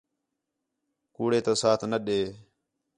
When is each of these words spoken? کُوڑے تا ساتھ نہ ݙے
کُوڑے 1.15 1.39
تا 1.45 1.53
ساتھ 1.61 1.83
نہ 1.91 1.97
ݙے 2.05 2.19